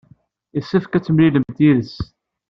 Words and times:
Yessefk 0.55 0.93
ad 0.97 1.03
temlilemt 1.03 1.59
yid-s. 1.65 1.95